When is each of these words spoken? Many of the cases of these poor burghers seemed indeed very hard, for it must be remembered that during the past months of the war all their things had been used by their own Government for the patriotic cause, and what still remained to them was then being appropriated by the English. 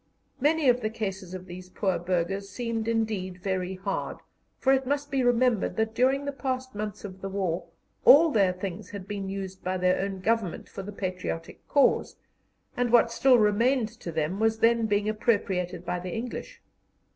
Many 0.39 0.67
of 0.67 0.81
the 0.81 0.89
cases 0.89 1.35
of 1.35 1.45
these 1.45 1.69
poor 1.69 1.99
burghers 1.99 2.49
seemed 2.49 2.87
indeed 2.87 3.37
very 3.37 3.75
hard, 3.75 4.17
for 4.57 4.73
it 4.73 4.87
must 4.87 5.11
be 5.11 5.21
remembered 5.23 5.75
that 5.77 5.93
during 5.93 6.25
the 6.25 6.31
past 6.31 6.73
months 6.73 7.05
of 7.05 7.21
the 7.21 7.29
war 7.29 7.67
all 8.03 8.31
their 8.31 8.51
things 8.51 8.89
had 8.89 9.07
been 9.07 9.29
used 9.29 9.63
by 9.63 9.77
their 9.77 9.99
own 10.01 10.19
Government 10.19 10.67
for 10.67 10.81
the 10.81 10.91
patriotic 10.91 11.67
cause, 11.67 12.15
and 12.75 12.91
what 12.91 13.11
still 13.11 13.37
remained 13.37 13.89
to 13.89 14.11
them 14.11 14.39
was 14.39 14.57
then 14.57 14.87
being 14.87 15.07
appropriated 15.07 15.85
by 15.85 15.99
the 15.99 16.09
English. 16.09 16.63